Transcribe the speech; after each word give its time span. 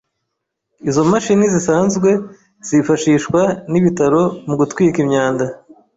Izo 0.89 1.01
mashini 1.11 1.45
zisanzwe 1.55 2.09
zifashishwa 2.67 3.41
n’ibitaro 3.71 4.21
mu 4.47 4.53
gutwika 4.59 4.97
imyanda, 5.05 5.45